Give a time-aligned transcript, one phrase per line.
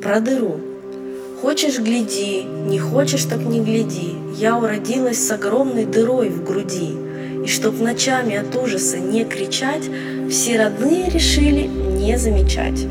[0.00, 0.60] про дыру.
[1.42, 4.14] Хочешь– гляди, не хочешь– так не гляди.
[4.36, 6.96] Я уродилась с огромной дырой в груди.
[7.44, 9.84] И чтоб ночами от ужаса не кричать,
[10.30, 12.86] все родные решили не замечать.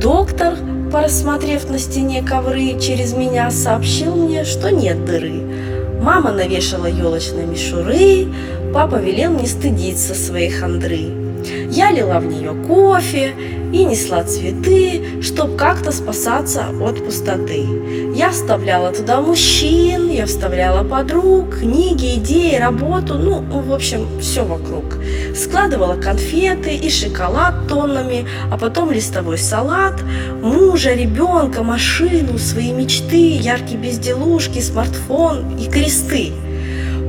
[0.00, 0.54] Доктор,
[0.92, 5.42] порассмотрев на стене ковры, через меня сообщил мне, что нет дыры.
[6.00, 8.26] Мама навешала елочной мишуры,
[8.72, 11.29] папа велел не стыдиться своей хандры.
[11.70, 13.34] Я лила в нее кофе
[13.72, 17.66] и несла цветы, чтоб как-то спасаться от пустоты.
[18.14, 24.98] Я вставляла туда мужчин, я вставляла подруг, книги, идеи, работу, ну, в общем, все вокруг.
[25.36, 30.00] Складывала конфеты и шоколад тоннами, а потом листовой салат,
[30.42, 36.32] мужа, ребенка, машину, свои мечты, яркие безделушки, смартфон и кресты.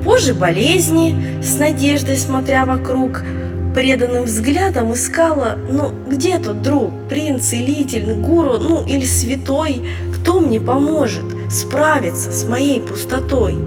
[0.06, 3.24] Позже болезни, с надеждой смотря вокруг–
[3.74, 10.60] преданным взглядом искала, ну, где тот друг, принц, целитель, гуру, ну, или святой, кто мне
[10.60, 13.58] поможет справиться с моей пустотой.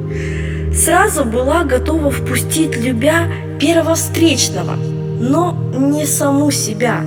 [0.74, 3.28] Сразу была готова впустить, любя
[3.60, 7.00] первого встречного, но не саму себя,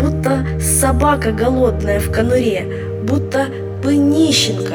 [0.00, 2.66] будто собака голодная в конуре,
[3.04, 3.46] будто
[3.82, 4.74] бы нищенка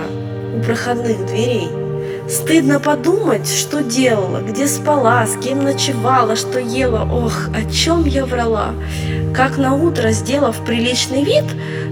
[0.57, 1.69] у проходных дверей.
[2.29, 7.07] Стыдно подумать, что делала, где спала, с кем ночевала, что ела.
[7.11, 8.73] Ох, о чем я врала.
[9.33, 11.45] Как на утро, сделав приличный вид,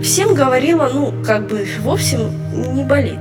[0.04, 2.20] всем говорила, ну, как бы вовсе
[2.54, 3.20] не болит.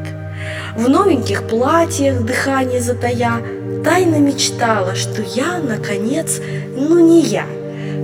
[0.76, 3.42] В новеньких платьях, дыхание затая,
[3.84, 6.40] тайно мечтала, что я, наконец,
[6.76, 7.46] ну не я.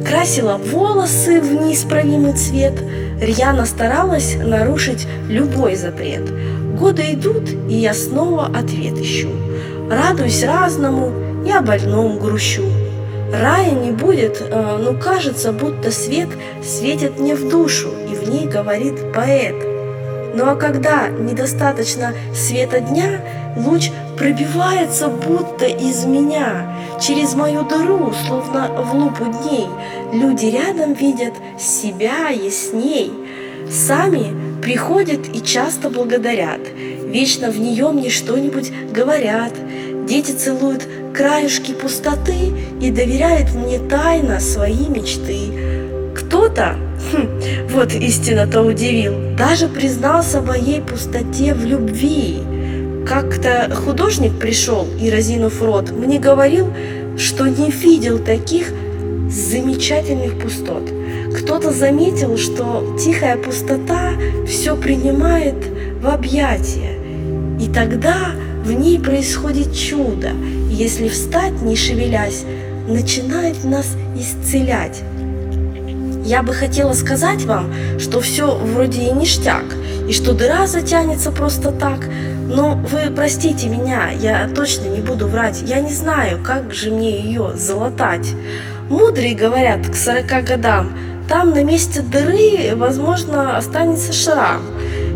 [0.04, 2.74] Красила волосы в неисправимый цвет,
[3.20, 6.22] рьяно старалась нарушить любой запрет–
[6.78, 9.30] Годы идут, и я снова ответ ищу.
[9.90, 11.12] Радуюсь разному
[11.54, 12.64] о больном грущу.
[13.32, 16.28] Рая не будет, э, но кажется, будто свет
[16.62, 19.54] светит мне в душу, и в ней говорит поэт.
[20.34, 23.20] Ну а когда недостаточно света дня,
[23.56, 29.66] луч пробивается будто из меня, через мою дыру, словно в лупу дней.
[30.12, 33.12] Люди рядом видят себя ясней,
[33.70, 36.60] сами Приходят и часто благодарят,
[37.04, 39.52] вечно в нее мне что-нибудь говорят.
[40.08, 46.14] Дети целуют краюшки пустоты и доверяют мне тайно свои мечты.
[46.16, 46.76] Кто-то,
[47.12, 47.40] хм,
[47.72, 52.38] вот истинно-то удивил, даже признался моей пустоте в любви.
[53.06, 56.72] Как-то художник пришел и, разинув рот, мне говорил,
[57.18, 58.72] что не видел таких
[59.28, 60.90] замечательных пустот.
[61.36, 64.12] Кто-то заметил, что тихая пустота
[64.46, 65.56] все принимает
[66.00, 66.96] в объятия,
[67.60, 68.30] и тогда
[68.64, 70.30] в ней происходит чудо,
[70.70, 72.44] если встать, не шевелясь,
[72.86, 75.02] начинает нас исцелять.
[76.24, 79.64] Я бы хотела сказать вам, что все вроде и ништяк,
[80.08, 82.08] и что дыра затянется просто так,
[82.48, 87.20] но вы простите меня, я точно не буду врать, я не знаю, как же мне
[87.20, 88.32] ее залатать.
[88.88, 90.92] Мудрые говорят к 40 годам,
[91.28, 94.62] там на месте дыры, возможно, останется шрам.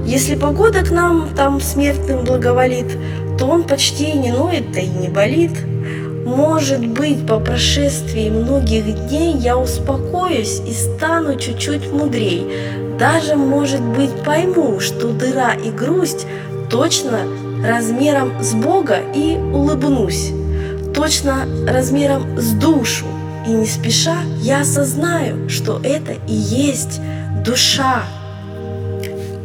[0.04, 2.96] Если погода к нам там смертным благоволит,
[3.38, 5.52] то он почти не ноет, да и не болит.
[6.24, 12.46] Может быть, по прошествии многих дней я успокоюсь и стану чуть-чуть мудрей.
[12.98, 16.26] Даже, может быть, пойму, что дыра и грусть
[16.70, 17.20] точно
[17.64, 20.32] размером с Бога и улыбнусь.
[20.94, 23.06] Точно размером с душу.
[23.48, 27.00] И не спеша я осознаю, что это и есть
[27.46, 28.02] душа.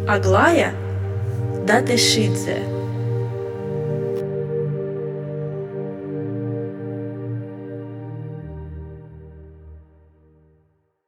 [0.10, 0.74] Аглая
[1.66, 2.73] Датешидзе